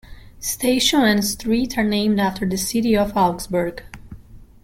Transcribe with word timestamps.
Station 0.39 1.01
and 1.01 1.23
street 1.23 1.77
are 1.77 1.83
named 1.83 2.19
after 2.19 2.43
the 2.43 2.57
city 2.57 2.97
of 2.97 3.15
Augsburg. 3.15 3.83